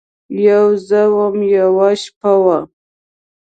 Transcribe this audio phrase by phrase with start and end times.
[0.45, 2.59] یوه زه وم، یوه شپه وه